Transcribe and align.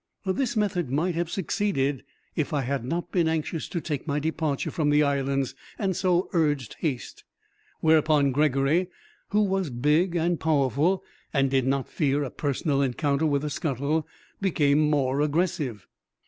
This 0.25 0.57
method 0.57 0.89
might 0.89 1.13
have 1.13 1.29
succeeded 1.29 2.03
if 2.35 2.53
I 2.53 2.61
had 2.61 2.83
not 2.83 3.11
been 3.11 3.27
anxious 3.27 3.67
to 3.67 3.79
take 3.79 4.07
my 4.07 4.17
departure 4.17 4.71
from 4.71 4.89
the 4.89 5.03
islands 5.03 5.53
and 5.77 5.95
so 5.95 6.27
urged 6.33 6.77
haste. 6.79 7.23
Whereupon 7.81 8.31
Gregory, 8.31 8.87
who 9.29 9.43
was 9.43 9.69
big 9.69 10.15
and 10.15 10.39
powerful 10.39 11.03
and 11.31 11.51
did 11.51 11.67
not 11.67 11.87
fear 11.87 12.23
a 12.23 12.31
personal 12.31 12.81
encounter 12.81 13.27
with 13.27 13.43
the 13.43 13.51
scuttle, 13.51 14.07
became 14.41 14.79
more 14.89 15.21
aggressive. 15.21 15.85